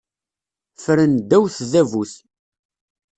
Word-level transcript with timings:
Ffren 0.75 1.13
ddaw 1.21 1.45
tdabut. 1.57 2.13